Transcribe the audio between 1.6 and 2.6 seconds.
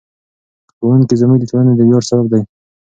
د ویاړ سبب دي.